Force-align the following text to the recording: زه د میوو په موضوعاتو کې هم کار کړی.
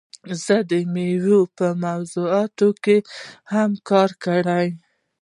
زه 0.43 0.55
د 0.71 0.73
میوو 0.93 1.39
په 1.57 1.67
موضوعاتو 1.85 2.69
کې 2.83 2.97
هم 3.53 3.71
کار 3.89 4.09
کړی. 4.25 4.67